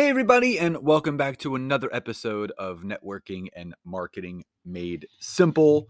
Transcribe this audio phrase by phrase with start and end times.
[0.00, 5.88] Hey, everybody, and welcome back to another episode of Networking and Marketing Made Simple.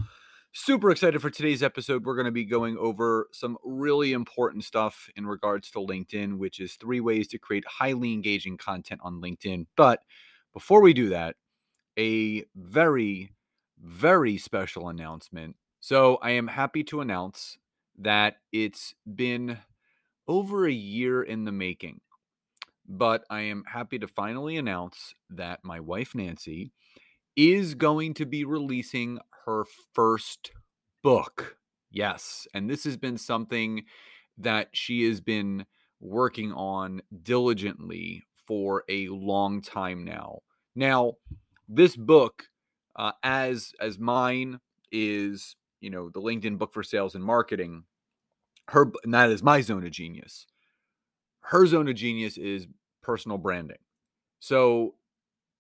[0.51, 2.05] Super excited for today's episode.
[2.05, 6.59] We're going to be going over some really important stuff in regards to LinkedIn, which
[6.59, 9.67] is three ways to create highly engaging content on LinkedIn.
[9.77, 10.01] But
[10.53, 11.37] before we do that,
[11.97, 13.31] a very,
[13.81, 15.55] very special announcement.
[15.79, 17.59] So I am happy to announce
[17.97, 19.59] that it's been
[20.27, 22.01] over a year in the making,
[22.91, 26.73] but I am happy to finally announce that my wife, Nancy,
[27.37, 30.51] is going to be releasing her first
[31.03, 31.57] book.
[31.93, 32.49] Yes.
[32.53, 33.85] And this has been something
[34.39, 35.67] that she has been
[36.01, 40.41] working on diligently for a long time now.
[40.75, 41.15] Now,
[41.69, 42.49] this book,
[42.97, 44.59] uh, as as mine
[44.91, 47.85] is, you know, the LinkedIn book for sales and marketing,
[48.69, 50.47] her and that is my zone of genius.
[51.43, 52.67] Her zone of genius is
[53.03, 53.79] personal branding.
[54.41, 54.95] So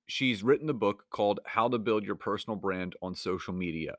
[0.06, 3.96] she's written the book called How to Build Your Personal Brand on Social Media.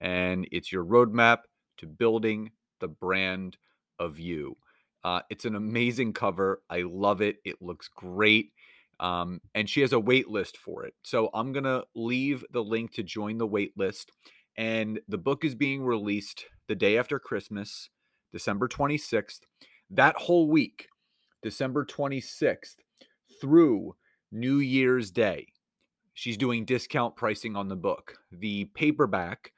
[0.00, 1.38] And it's your roadmap
[1.78, 3.56] to building the brand
[3.98, 4.56] of you.
[5.04, 6.62] Uh, it's an amazing cover.
[6.70, 7.36] I love it.
[7.44, 8.52] It looks great.
[9.00, 10.94] Um, and she has a wait list for it.
[11.02, 14.12] So I'm going to leave the link to join the wait list.
[14.56, 17.90] And the book is being released the day after Christmas,
[18.32, 19.40] December 26th.
[19.90, 20.88] That whole week,
[21.42, 22.76] December 26th
[23.40, 23.96] through
[24.30, 25.48] New Year's Day.
[26.14, 28.18] She's doing discount pricing on the book.
[28.30, 29.52] The paperback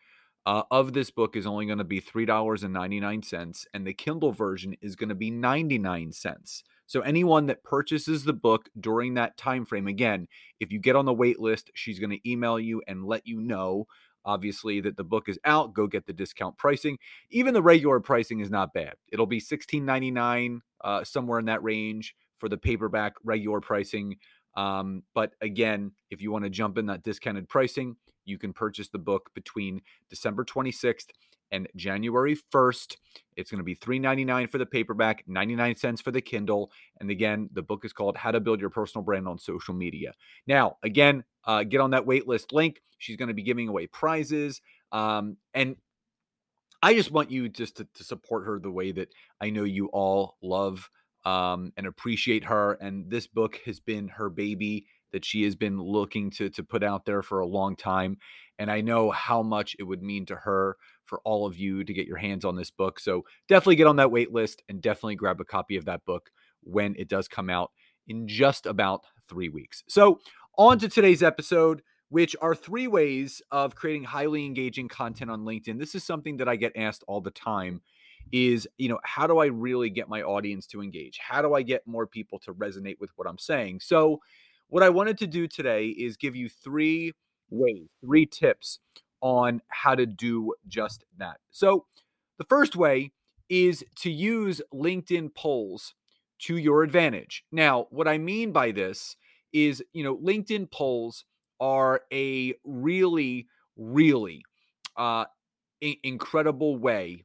[0.47, 4.97] uh, of this book is only going to be $3.99, and the Kindle version is
[4.97, 6.63] going to be 99 cents.
[6.87, 10.29] So anyone that purchases the book during that time frame, again,
[10.61, 13.41] if you get on the wait list, she's going to email you and let you
[13.41, 13.87] know
[14.25, 16.99] obviously that the book is out go get the discount pricing.
[17.31, 18.95] Even the regular pricing is not bad.
[19.13, 24.17] It'll be $16.99 uh, somewhere in that range for the paperback regular pricing
[24.57, 28.89] um, but again, if you want to jump in that discounted pricing, you can purchase
[28.89, 31.09] the book between December 26th
[31.55, 32.97] and January 1st.
[33.37, 36.71] It's going to be $3.99 for the paperback, 99 cents for the Kindle.
[37.01, 40.15] And again, the book is called How to Build Your Personal Brand on Social Media.
[40.47, 42.83] Now, again, uh, get on that waitlist link.
[42.99, 44.61] She's going to be giving away prizes.
[44.91, 45.77] Um, and
[46.83, 49.09] I just want you just to, to support her the way that
[49.41, 50.91] I know you all love
[51.25, 52.73] um, and appreciate her.
[52.73, 56.83] And this book has been her baby that she has been looking to to put
[56.83, 58.19] out there for a long time.
[58.59, 61.93] And I know how much it would mean to her for all of you to
[61.93, 63.01] get your hands on this book.
[63.01, 66.31] So definitely get on that wait list and definitely grab a copy of that book
[66.63, 67.73] when it does come out
[68.07, 69.83] in just about three weeks.
[69.89, 70.21] So
[70.57, 75.81] on to today's episode which are three ways of creating highly engaging content on LinkedIn.
[75.81, 77.81] This is something that I get asked all the time
[78.33, 81.63] is you know how do i really get my audience to engage how do i
[81.63, 84.21] get more people to resonate with what i'm saying so
[84.69, 87.13] what i wanted to do today is give you three
[87.51, 88.79] ways three tips
[89.21, 91.87] on how to do just that so
[92.39, 93.13] the first way
[93.49, 95.95] is to use linkedin polls
[96.39, 99.17] to your advantage now what i mean by this
[99.53, 101.25] is you know linkedin polls
[101.61, 104.43] are a really really
[104.97, 105.25] uh,
[106.03, 107.25] incredible way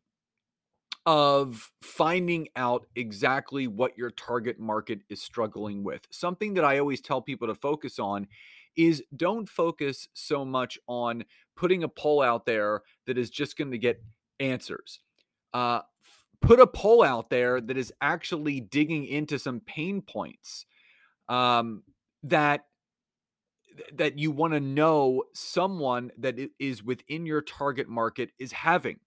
[1.06, 6.07] of finding out exactly what your target market is struggling with.
[6.12, 8.28] Something that I always tell people to focus on
[8.75, 11.25] is don't focus so much on
[11.56, 14.02] putting a poll out there that is just going to get
[14.40, 15.00] answers.
[15.53, 15.81] Uh,
[16.41, 20.66] put a poll out there that is actually digging into some pain points
[21.27, 21.83] um,
[22.24, 22.66] that
[23.94, 29.00] that you want to know someone that is within your target market is having.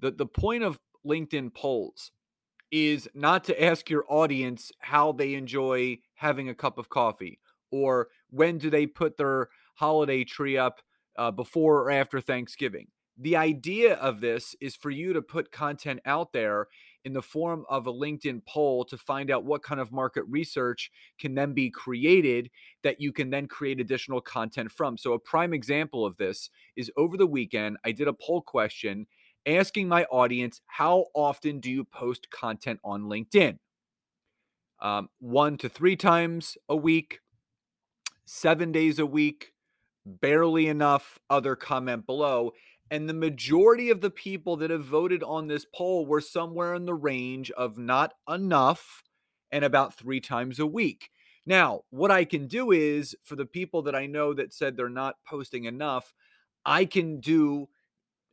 [0.00, 2.12] The the point of LinkedIn polls
[2.70, 7.40] is not to ask your audience how they enjoy having a cup of coffee
[7.72, 10.80] or when do they put their holiday tree up
[11.16, 12.86] uh, before or after Thanksgiving.
[13.18, 16.68] The idea of this is for you to put content out there
[17.04, 20.90] in the form of a LinkedIn poll to find out what kind of market research
[21.18, 22.50] can then be created
[22.82, 24.96] that you can then create additional content from.
[24.96, 29.06] So, a prime example of this is over the weekend, I did a poll question
[29.46, 33.58] asking my audience, how often do you post content on LinkedIn?
[34.80, 37.20] Um, one to three times a week,
[38.32, 39.52] seven days a week,
[40.06, 42.52] barely enough other comment below.
[42.88, 46.86] And the majority of the people that have voted on this poll were somewhere in
[46.86, 49.02] the range of not enough
[49.50, 51.10] and about three times a week.
[51.44, 54.88] Now, what I can do is for the people that I know that said they're
[54.88, 56.14] not posting enough,
[56.64, 57.68] I can do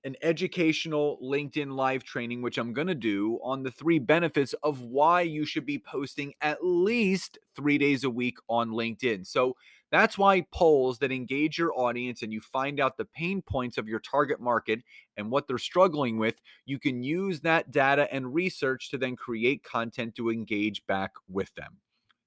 [0.04, 4.82] an educational LinkedIn live training, which I'm going to do on the three benefits of
[4.82, 9.26] why you should be posting at least three days a week on LinkedIn.
[9.26, 9.56] So
[9.92, 13.88] that's why polls that engage your audience and you find out the pain points of
[13.88, 14.82] your target market
[15.16, 16.36] and what they're struggling with,
[16.66, 21.54] you can use that data and research to then create content to engage back with
[21.56, 21.78] them.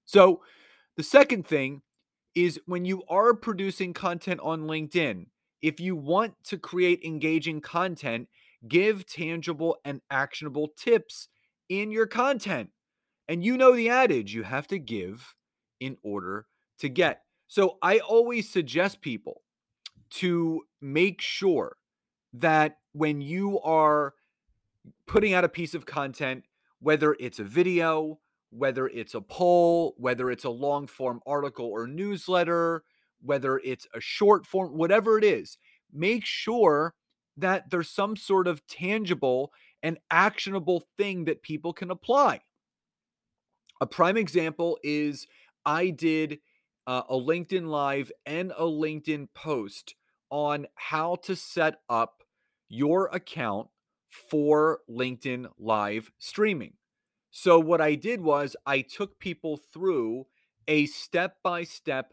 [0.06, 0.42] So,
[0.96, 1.82] the second thing
[2.34, 5.26] is when you are producing content on LinkedIn,
[5.62, 8.28] if you want to create engaging content,
[8.66, 11.28] give tangible and actionable tips
[11.68, 12.70] in your content.
[13.28, 15.34] And you know the adage you have to give
[15.78, 16.46] in order
[16.78, 17.22] to get.
[17.50, 19.42] So I always suggest people
[20.10, 21.78] to make sure
[22.32, 24.14] that when you are
[25.08, 26.44] putting out a piece of content,
[26.78, 28.20] whether it's a video,
[28.50, 32.84] whether it's a poll, whether it's a long form article or newsletter,
[33.20, 35.58] whether it's a short form, whatever it is,
[35.92, 36.94] make sure
[37.36, 42.42] that there's some sort of tangible and actionable thing that people can apply.
[43.80, 45.26] A prime example is
[45.66, 46.38] I did
[46.90, 49.94] uh, a LinkedIn Live and a LinkedIn post
[50.28, 52.24] on how to set up
[52.68, 53.68] your account
[54.08, 56.72] for LinkedIn Live streaming.
[57.30, 60.26] So, what I did was I took people through
[60.66, 62.12] a step by step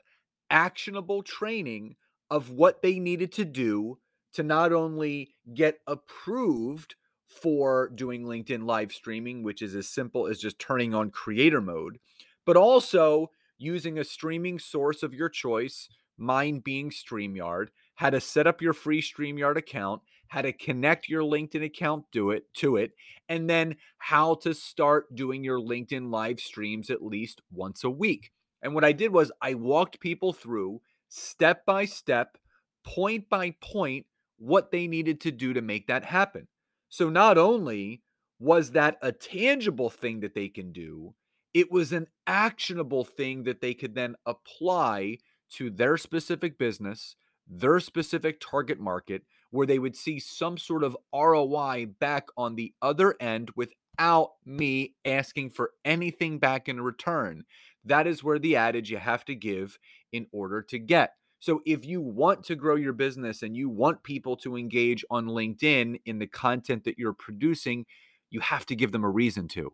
[0.51, 1.95] actionable training
[2.29, 3.97] of what they needed to do
[4.33, 6.93] to not only get approved
[7.25, 11.97] for doing LinkedIn live streaming, which is as simple as just turning on creator mode,
[12.45, 18.47] but also using a streaming source of your choice, mine being StreamYard, how to set
[18.47, 22.91] up your free StreamYard account, how to connect your LinkedIn account to it to it,
[23.29, 28.31] and then how to start doing your LinkedIn live streams at least once a week.
[28.61, 32.37] And what I did was I walked people through step by step,
[32.83, 34.05] point by point,
[34.37, 36.47] what they needed to do to make that happen.
[36.89, 38.03] So not only
[38.39, 41.15] was that a tangible thing that they can do,
[41.57, 45.17] it was an actionable thing that they could then apply
[45.49, 47.15] to their specific business,
[47.47, 52.75] their specific target market, where they would see some sort of ROI back on the
[52.79, 57.43] other end without me asking for anything back in return.
[57.83, 59.79] That is where the adage you have to give
[60.11, 61.13] in order to get.
[61.39, 65.25] So if you want to grow your business and you want people to engage on
[65.25, 67.87] LinkedIn in the content that you're producing,
[68.29, 69.73] you have to give them a reason to.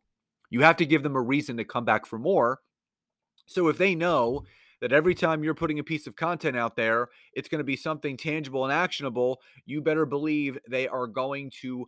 [0.53, 2.59] You have to give them a reason to come back for more.
[3.47, 4.43] So if they know
[4.81, 7.75] that every time you're putting a piece of content out there, it's going to be
[7.75, 11.87] something tangible and actionable, you better believe they are going to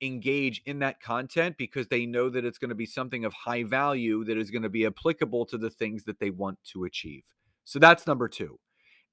[0.00, 3.64] engage in that content because they know that it's going to be something of high
[3.64, 7.24] value that is going to be applicable to the things that they want to achieve.
[7.64, 8.58] So that's number two.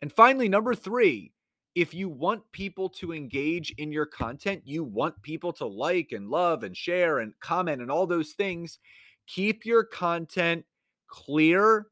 [0.02, 1.34] And finally, number three,
[1.76, 6.30] if you want people to engage in your content, you want people to like and
[6.30, 8.80] love and share and comment and all those things,
[9.26, 10.66] keep your content
[11.08, 11.88] clear,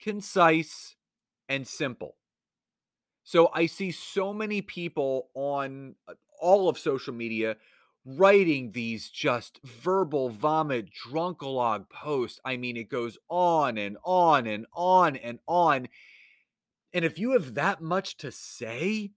[0.00, 0.96] concise,
[1.48, 2.16] and simple.
[3.24, 7.56] So I see so many people on uh, all of social media
[8.04, 12.38] writing these just verbal vomit drunkalog posts.
[12.44, 15.88] I mean, it goes on and on and on and on.
[16.92, 19.10] And if you have that much to say,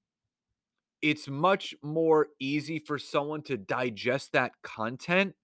[1.01, 5.36] it's much more easy for someone to digest that content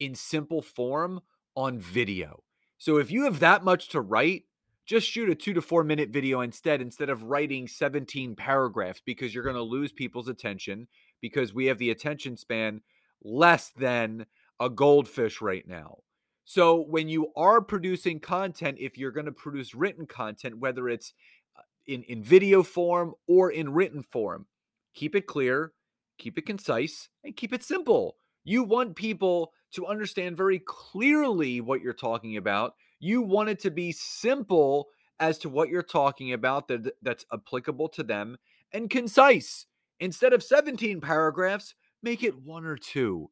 [0.00, 1.20] in simple form
[1.54, 2.42] on video.
[2.78, 4.44] So if you have that much to write,
[4.86, 9.34] just shoot a two to four minute video instead, instead of writing 17 paragraphs, because
[9.34, 10.88] you're going to lose people's attention
[11.20, 12.80] because we have the attention span
[13.22, 14.26] less than
[14.60, 15.98] a goldfish right now.
[16.44, 21.12] So when you are producing content, if you're going to produce written content, whether it's
[21.58, 24.46] uh, in, in video form or in written form,
[24.94, 25.72] keep it clear,
[26.18, 28.16] keep it concise, and keep it simple.
[28.44, 32.74] You want people to understand very clearly what you're talking about.
[32.98, 34.88] You want it to be simple
[35.20, 38.36] as to what you're talking about that, that's applicable to them
[38.72, 39.66] and concise.
[40.00, 43.30] Instead of 17 paragraphs, make it one or two.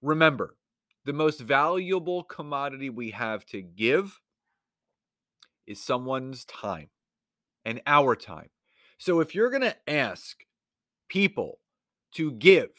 [0.00, 0.56] Remember,
[1.04, 4.20] the most valuable commodity we have to give
[5.66, 6.88] is someone's time
[7.64, 8.48] and our time.
[8.96, 10.44] So if you're going to ask
[11.08, 11.58] people
[12.12, 12.70] to give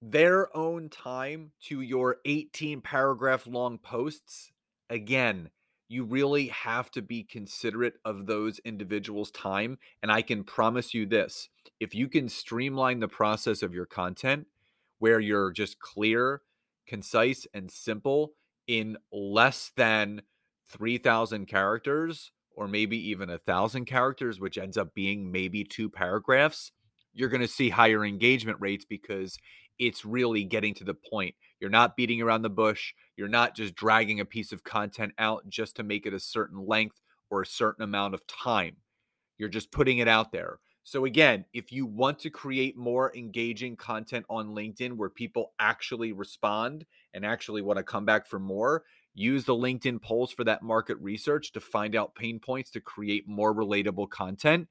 [0.00, 4.52] their own time to your 18 paragraph long posts,
[4.90, 5.50] again,
[5.88, 9.78] you really have to be considerate of those individuals' time.
[10.02, 11.48] And I can promise you this
[11.80, 14.46] if you can streamline the process of your content
[14.98, 16.42] where you're just clear,
[16.86, 18.32] concise, and simple
[18.66, 20.22] in less than
[20.68, 26.72] 3,000 characters, or maybe even a thousand characters, which ends up being maybe two paragraphs,
[27.12, 29.38] you're going to see higher engagement rates because
[29.78, 31.34] it's really getting to the point.
[31.60, 32.92] You're not beating around the bush.
[33.16, 36.66] You're not just dragging a piece of content out just to make it a certain
[36.66, 38.76] length or a certain amount of time.
[39.38, 40.58] You're just putting it out there.
[40.86, 46.12] So, again, if you want to create more engaging content on LinkedIn where people actually
[46.12, 46.84] respond
[47.14, 48.84] and actually want to come back for more,
[49.14, 53.28] use the LinkedIn polls for that market research to find out pain points to create
[53.28, 54.68] more relatable content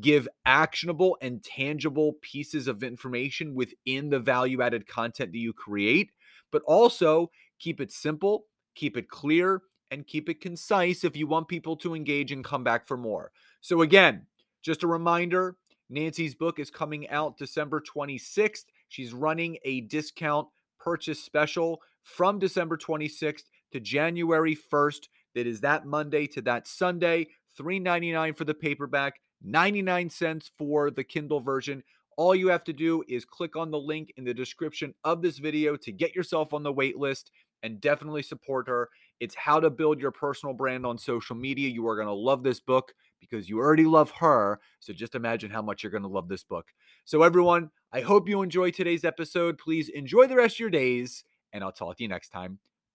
[0.00, 6.10] give actionable and tangible pieces of information within the value added content that you create,
[6.50, 11.48] but also keep it simple, keep it clear, and keep it concise if you want
[11.48, 13.30] people to engage and come back for more.
[13.60, 14.26] So, again,
[14.62, 15.56] just a reminder
[15.90, 18.64] Nancy's book is coming out December 26th.
[18.88, 20.48] She's running a discount
[20.80, 25.08] purchase special from December 26th to January 1st.
[25.34, 27.26] That is that Monday to that Sunday.
[27.60, 31.82] $3.99 for the paperback, 99 cents for the Kindle version.
[32.16, 35.38] All you have to do is click on the link in the description of this
[35.38, 37.30] video to get yourself on the wait list
[37.62, 38.88] and definitely support her.
[39.20, 41.68] It's how to build your personal brand on social media.
[41.68, 44.60] You are going to love this book because you already love her.
[44.80, 46.66] So just imagine how much you're going to love this book.
[47.04, 49.58] So, everyone, I hope you enjoy today's episode.
[49.58, 52.58] Please enjoy the rest of your days, and I'll talk to you next time.